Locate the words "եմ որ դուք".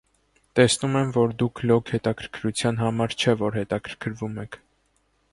0.99-1.59